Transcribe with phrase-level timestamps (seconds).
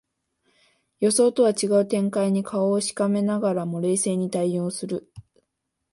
[0.99, 5.11] 予想とは違う展開に顔をしかめながらも冷静に対応する